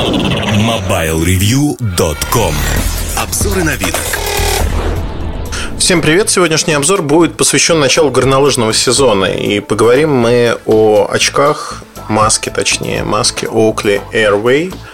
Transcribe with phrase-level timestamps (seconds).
[0.00, 2.54] MobileReview.com
[3.18, 3.94] Обзоры на вид.
[5.78, 6.30] Всем привет!
[6.30, 9.26] Сегодняшний обзор будет посвящен началу горнолыжного сезона.
[9.26, 14.74] И поговорим мы о очках, маске точнее, маске Oakley Airway–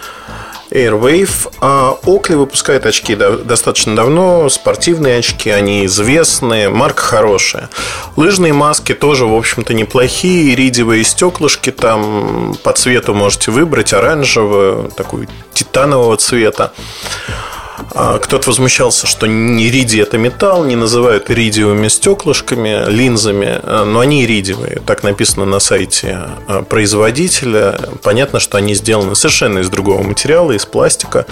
[0.71, 1.51] Airwave.
[1.59, 7.69] А Oakley выпускает очки достаточно давно, спортивные очки, они известные, марка хорошая.
[8.15, 15.27] Лыжные маски тоже, в общем-то, неплохие, иридиевые стеклышки там по цвету можете выбрать, оранжевую, такую
[15.53, 16.71] титанового цвета.
[17.93, 24.23] А, кто-то возмущался, что иридий это металл, не называют иридиевыми стеклышками, линзами, а, но они
[24.23, 24.81] иридиевые.
[24.85, 27.79] Так написано на сайте а, производителя.
[28.01, 31.25] Понятно, что они сделаны совершенно из другого материала, из пластика,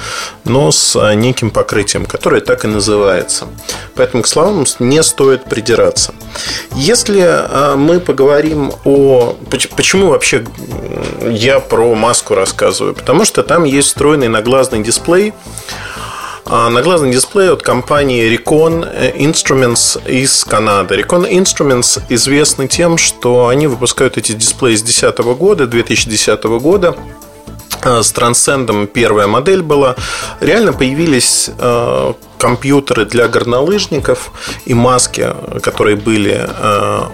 [0.44, 3.48] но с неким покрытием, которое так и называется.
[3.96, 6.14] Поэтому к словам не стоит придираться.
[6.74, 9.36] Если мы поговорим о...
[9.76, 10.46] Почему вообще
[11.22, 12.94] я про маску рассказываю?
[12.94, 15.34] Потому что там есть встроенный наглазный дисплей,
[16.46, 20.96] наглазный дисплей от компании Recon Instruments из Канады.
[20.96, 26.96] Recon Instruments известны тем, что они выпускают эти дисплеи с 2010 года, 2010 года.
[27.86, 29.96] Э, с Transcend первая модель была.
[30.42, 34.32] Реально появились э, компьютеры для горнолыжников
[34.66, 36.50] и маски, которые были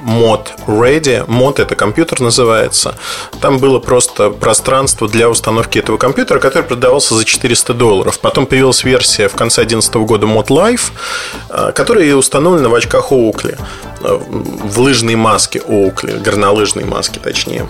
[0.06, 1.28] Mod э, Ready.
[1.28, 2.96] Mod это компьютер называется.
[3.42, 8.20] Там было просто пространство для установки этого компьютера, который продавался за 400 долларов.
[8.20, 13.60] Потом появилась версия в конце 2011 года Mod Life, которая установлена в очках Oakley,
[14.00, 17.68] в лыжной маске Oakley, горнолыжной маске точнее.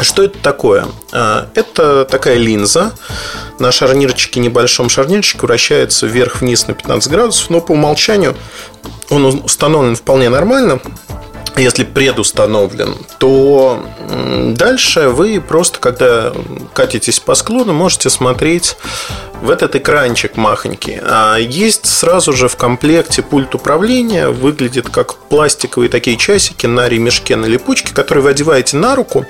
[0.00, 0.86] Что это такое?
[1.12, 2.92] А, это такая линза.
[3.58, 8.36] На шарнирчике, небольшом шарнирчике, вращается вверх-вниз на 15 градусов, но по умолчанию
[9.10, 10.80] он установлен вполне нормально
[11.56, 13.84] если предустановлен, то
[14.56, 16.32] дальше вы просто, когда
[16.72, 18.76] катитесь по склону, можете смотреть
[19.42, 20.98] в этот экранчик махонький.
[21.02, 27.34] А есть сразу же в комплекте пульт управления, выглядит как пластиковые такие часики на ремешке,
[27.36, 29.26] на липучке, которые вы одеваете на руку,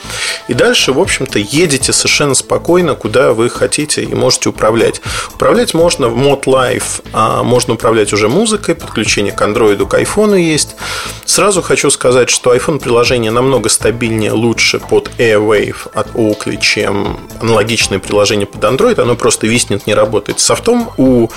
[0.49, 5.01] и дальше, в общем-то, едете совершенно спокойно, куда вы хотите и можете управлять.
[5.35, 10.39] Управлять можно в Mod Life, а можно управлять уже музыкой, подключение к Android, к iPhone
[10.39, 10.77] есть.
[11.25, 17.99] Сразу хочу сказать, что iPhone приложение намного стабильнее, лучше под Airwave от Oakley, чем аналогичное
[17.99, 19.01] приложение под Android.
[19.01, 20.41] Оно просто виснет, не работает.
[20.41, 21.29] С софтом у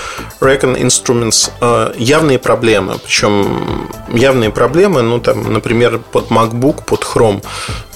[0.41, 2.97] Recon Instruments э, явные проблемы.
[3.03, 7.41] Причем явные проблемы, ну там, например, под MacBook, под Chrome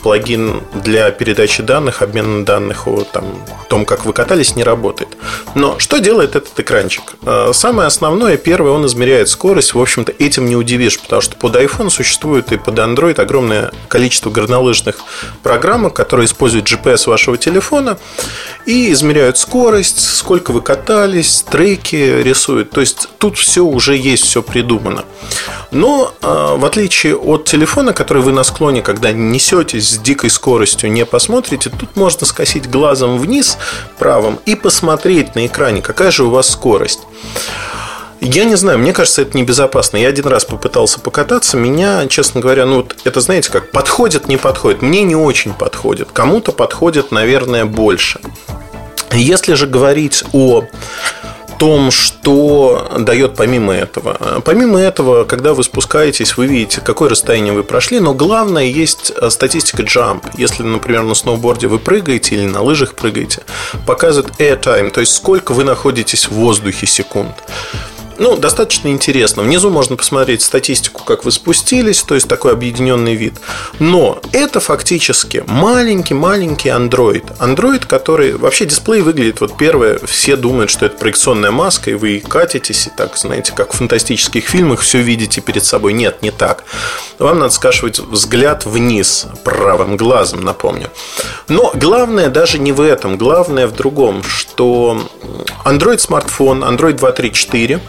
[0.01, 3.25] плагин для передачи данных, обмена данных о там,
[3.67, 5.17] том, как вы катались, не работает.
[5.55, 7.13] Но что делает этот экранчик?
[7.23, 9.73] Э, самое основное, первое, он измеряет скорость.
[9.73, 14.29] В общем-то, этим не удивишь, потому что под iPhone существует и под Android огромное количество
[14.29, 14.97] горнолыжных
[15.43, 17.97] программок, которые используют GPS вашего телефона
[18.65, 22.71] и измеряют скорость, сколько вы катались, треки рисуют.
[22.71, 25.05] То есть тут все уже есть, все придумано.
[25.71, 30.91] Но э, в отличие от телефона, который вы на склоне, когда несетесь с дикой скоростью,
[30.91, 33.57] не посмотрите, тут можно скосить глазом вниз
[33.97, 37.01] правым и посмотреть на экране, какая же у вас скорость.
[38.21, 39.95] Я не знаю, мне кажется, это небезопасно.
[39.95, 44.35] Я один раз попытался покататься, меня, честно говоря, ну, вот это, знаете, как подходит, не
[44.35, 44.81] подходит.
[44.81, 46.09] Мне не очень подходит.
[46.11, 48.19] Кому-то подходит, наверное, больше.
[49.13, 50.65] Если же говорить о
[51.59, 54.41] том, что дает помимо этого.
[54.45, 59.83] Помимо этого, когда вы спускаетесь, вы видите, какое расстояние вы прошли, но главное есть статистика
[59.83, 60.23] jump.
[60.37, 63.43] Если, например, на сноуборде вы прыгаете или на лыжах прыгаете,
[63.85, 67.35] показывает air time, то есть сколько вы находитесь в воздухе секунд.
[68.19, 69.43] Ну, достаточно интересно.
[69.43, 73.35] Внизу можно посмотреть статистику, как вы спустились, то есть такой объединенный вид.
[73.79, 77.25] Но это фактически маленький-маленький Android.
[77.39, 78.35] Android, который...
[78.35, 82.89] Вообще дисплей выглядит, вот первое, все думают, что это проекционная маска, и вы катитесь, и
[82.89, 85.93] так, знаете, как в фантастических фильмах все видите перед собой.
[85.93, 86.65] Нет, не так.
[87.19, 90.89] Вам надо скашивать взгляд вниз, правым глазом, напомню.
[91.47, 93.17] Но главное даже не в этом.
[93.17, 95.01] Главное в другом, что
[95.63, 97.79] Android смартфон, Android 2.3.4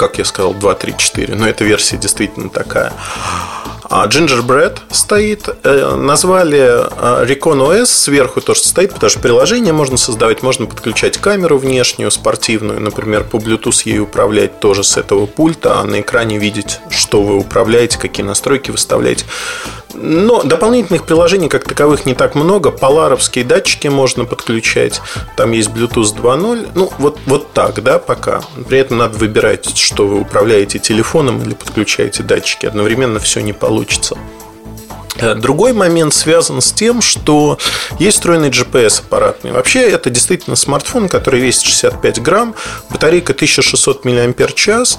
[0.00, 1.34] как я сказал, 2, 3, 4.
[1.34, 2.94] Но эта версия действительно такая.
[3.90, 5.46] А Gingerbread стоит.
[5.62, 11.18] Э, назвали э, Recon OS сверху тоже стоит, потому что приложение можно создавать, можно подключать
[11.18, 16.38] камеру внешнюю, спортивную, например, по Bluetooth ей управлять тоже с этого пульта, а на экране
[16.38, 19.26] видеть, что вы управляете, какие настройки выставляете.
[19.94, 22.70] Но дополнительных приложений как таковых не так много.
[22.70, 25.00] Поларовские датчики можно подключать.
[25.36, 26.68] Там есть Bluetooth 2.0.
[26.74, 28.40] Ну, вот, вот так, да, пока.
[28.68, 32.66] При этом надо выбирать, что вы управляете телефоном или подключаете датчики.
[32.66, 34.16] Одновременно все не получится.
[35.20, 37.58] Э, другой момент связан с тем, что
[37.98, 39.52] есть встроенный GPS аппаратный.
[39.52, 42.54] Вообще это действительно смартфон, который весит 65 грамм,
[42.90, 44.96] батарейка 1600 мАч,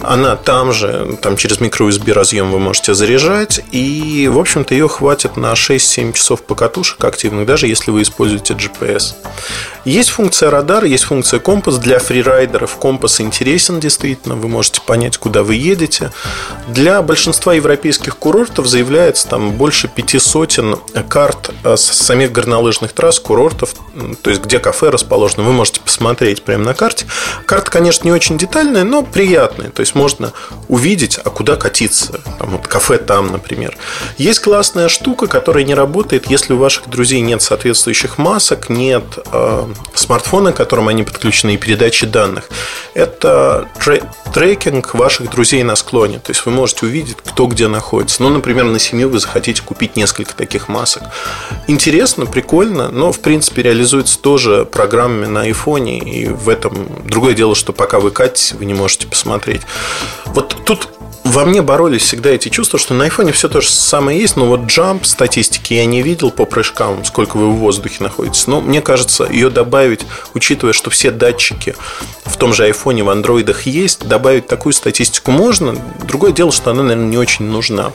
[0.00, 5.36] она там же, там через microUSB разъем вы можете заряжать, и, в общем-то, ее хватит
[5.36, 9.14] на 6-7 часов покатушек активных, даже если вы используете GPS.
[9.84, 11.78] Есть функция радар, есть функция компас.
[11.78, 16.10] Для фрирайдеров компас интересен действительно, вы можете понять, куда вы едете.
[16.68, 20.76] Для большинства европейских курортов заявляется там больше пяти сотен
[21.08, 23.74] карт с самих горнолыжных трасс, курортов,
[24.22, 27.06] то есть где кафе расположено, вы можете посмотреть прямо на карте.
[27.44, 29.70] Карта, конечно, не очень детальная, но приятная.
[29.70, 30.32] То есть можно
[30.68, 32.20] увидеть, а куда катиться.
[32.38, 33.76] Там вот кафе там, например.
[34.16, 39.66] Есть классная штука, которая не работает, если у ваших друзей нет соответствующих масок, нет э,
[39.94, 42.48] смартфона, к которому они подключены, и передачи данных.
[42.94, 43.68] Это
[44.32, 46.18] трекинг ваших друзей на склоне.
[46.18, 48.22] То есть вы можете увидеть, кто где находится.
[48.22, 51.04] Ну, например, на семью вы захотите купить несколько таких масок.
[51.66, 55.98] Интересно, прикольно, но, в принципе, реализуется тоже программами на айфоне.
[55.98, 59.62] И в этом другое дело, что пока вы катитесь, вы не можете посмотреть.
[60.26, 60.88] Вот тут
[61.34, 64.46] во мне боролись всегда эти чувства, что на айфоне все то же самое есть, но
[64.46, 68.46] вот джамп статистики я не видел по прыжкам, сколько вы в воздухе находитесь.
[68.46, 71.74] Но мне кажется, ее добавить, учитывая, что все датчики
[72.24, 75.74] в том же айфоне, в андроидах есть, добавить такую статистику можно.
[76.04, 77.90] Другое дело, что она, наверное, не очень нужна.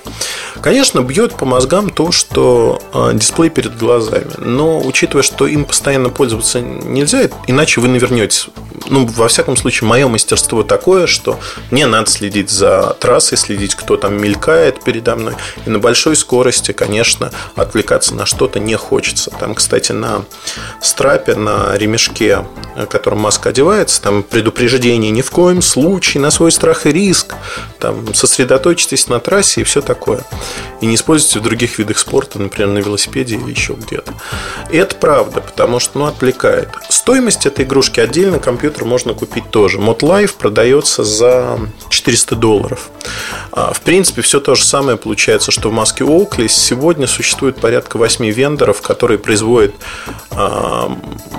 [0.62, 4.32] Конечно, бьет по мозгам то, что а, дисплей перед глазами.
[4.38, 8.50] Но учитывая, что им постоянно пользоваться нельзя, иначе вы навернетесь.
[8.88, 11.40] Ну, во всяком случае, мое мастерство такое, что
[11.72, 15.36] мне надо следить за трассой следить, кто там мелькает передо мной.
[15.66, 19.32] И на большой скорости, конечно, отвлекаться на что-то не хочется.
[19.40, 20.24] Там, кстати, на
[20.82, 22.46] страпе, на ремешке,
[22.90, 27.36] которым маска одевается, там предупреждение ни в коем случае, на свой страх и риск.
[27.80, 30.24] Там сосредоточьтесь на трассе и все такое.
[30.82, 34.14] И не используйте в других видах спорта, например, на велосипеде или еще где-то.
[34.70, 36.70] И это правда, потому что ну, отвлекает.
[36.90, 39.78] Стоимость этой игрушки отдельно компьютер можно купить тоже.
[39.78, 41.60] Mod Life продается за
[41.90, 42.90] 400 долларов.
[43.52, 47.98] А, в принципе, все то же самое получается, что в маске Oakley сегодня существует порядка
[47.98, 49.74] 8 вендоров, которые производят
[50.32, 50.92] а,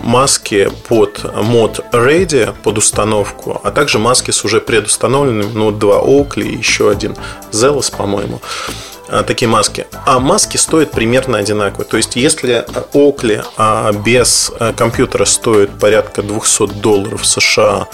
[0.02, 6.29] маски под мод Ready, под установку, а также маски с уже предустановленными, ну, два Oakley
[6.36, 7.16] и еще один
[7.52, 8.40] Zealous, по-моему
[9.08, 9.86] а, такие маски.
[10.06, 11.84] А маски стоят примерно одинаково.
[11.84, 13.42] То есть, если Oakley
[14.04, 17.88] без компьютера стоит порядка 200 долларов США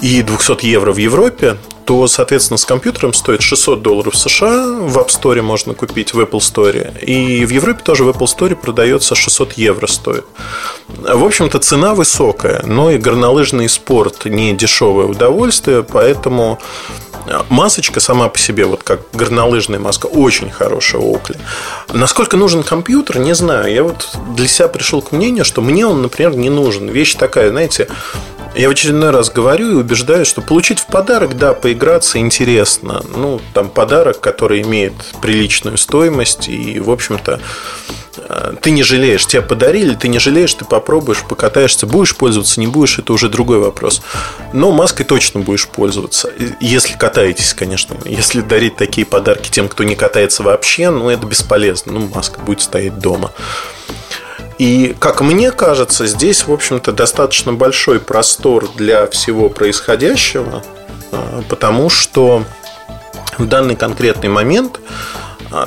[0.00, 1.56] и 200 евро в Европе,
[1.90, 6.38] то, соответственно, с компьютером стоит 600 долларов США, в App Store можно купить, в Apple
[6.38, 10.24] Store, и в Европе тоже в Apple Store продается 600 евро стоит.
[10.86, 16.60] В общем-то, цена высокая, но и горнолыжный спорт не дешевое удовольствие, поэтому
[17.48, 21.38] масочка сама по себе, вот как горнолыжная маска, очень хорошая Oakley.
[21.92, 23.72] Насколько нужен компьютер, не знаю.
[23.72, 26.88] Я вот для себя пришел к мнению, что мне он, например, не нужен.
[26.88, 27.88] Вещь такая, знаете,
[28.54, 33.02] я в очередной раз говорю и убеждаю, что получить в подарок, да, поиграться интересно.
[33.14, 34.92] Ну, там подарок, который имеет
[35.22, 37.40] приличную стоимость и, в общем-то,
[38.16, 42.66] э, ты не жалеешь, тебе подарили, ты не жалеешь, ты попробуешь, покатаешься, будешь пользоваться, не
[42.66, 44.02] будешь, это уже другой вопрос.
[44.52, 47.96] Но маской точно будешь пользоваться, если катаетесь, конечно.
[48.04, 51.92] Если дарить такие подарки тем, кто не катается вообще, ну, это бесполезно.
[51.92, 53.30] Ну, маска будет стоять дома.
[54.60, 60.62] И, как мне кажется, здесь, в общем-то, достаточно большой простор для всего происходящего,
[61.12, 62.44] а, потому что
[63.38, 64.78] в данный конкретный момент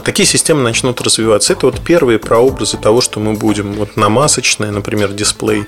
[0.03, 1.53] такие системы начнут развиваться.
[1.53, 5.65] Это вот первые прообразы того, что мы будем вот на масочное, например, дисплей.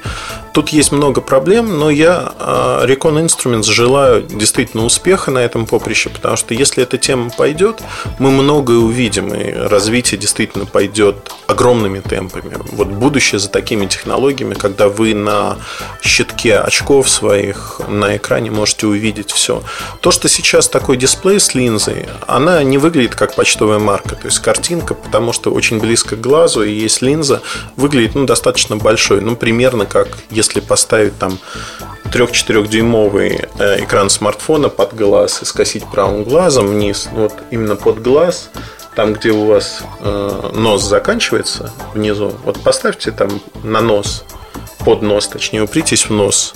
[0.54, 6.10] Тут есть много проблем, но я а, Recon Instruments желаю действительно успеха на этом поприще,
[6.10, 7.82] потому что если эта тема пойдет,
[8.20, 12.58] мы многое увидим, и развитие действительно пойдет огромными темпами.
[12.72, 15.58] Вот будущее за такими технологиями, когда вы на
[16.02, 19.62] щитке очков своих на экране можете увидеть все.
[20.00, 24.22] То, что сейчас такой дисплей с линзой, она не выглядит как почтовая марка ярко.
[24.22, 27.42] То есть картинка, потому что очень близко к глазу и есть линза,
[27.76, 29.22] выглядит ну, достаточно большой.
[29.22, 31.38] Ну, примерно как если поставить там
[32.06, 38.02] 3-4 дюймовый э, экран смартфона под глаз и скосить правым глазом вниз, вот именно под
[38.02, 38.50] глаз,
[38.96, 44.24] там, где у вас э, нос заканчивается внизу, вот поставьте там на нос,
[44.86, 46.54] под нос, точнее, упритесь в нос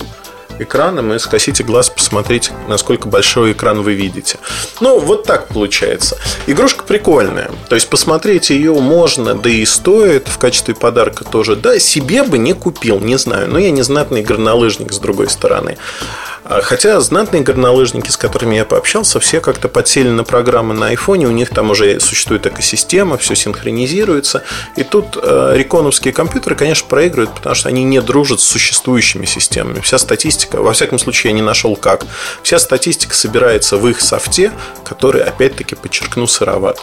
[0.62, 4.38] экраном и скосите глаз, посмотрите, насколько большой экран вы видите.
[4.80, 6.18] Ну, вот так получается.
[6.46, 7.50] Игрушка прикольная.
[7.68, 11.56] То есть, посмотреть ее можно, да и стоит в качестве подарка тоже.
[11.56, 13.48] Да, себе бы не купил, не знаю.
[13.48, 15.76] Но я не знатный горнолыжник, с другой стороны.
[16.50, 21.26] А, хотя знатные горнолыжники, с которыми я пообщался, все как-то подсели на программы на айфоне,
[21.26, 24.42] у них там уже существует экосистема, все синхронизируется.
[24.76, 29.78] И тут э, реконовские компьютеры, конечно, проигрывают, потому что они не дружат с существующими системами.
[29.78, 32.06] Вся статистика, во всяком случае, я не нашел как,
[32.42, 34.52] вся статистика собирается в их софте,
[34.84, 36.78] который, опять-таки, подчеркну, сыроват.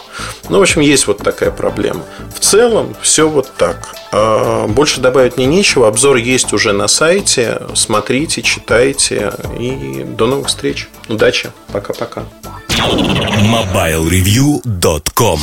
[0.48, 2.02] Ну, в общем, есть вот такая проблема.
[2.34, 3.94] В целом, все вот так.
[4.12, 5.88] А, больше добавить мне нечего.
[5.88, 7.60] Обзор есть уже на сайте.
[7.74, 9.32] Смотрите, читайте.
[9.58, 10.88] И до новых встреч.
[11.08, 11.50] Удачи.
[11.72, 12.24] Пока-пока.
[12.78, 15.40] MobileReview.com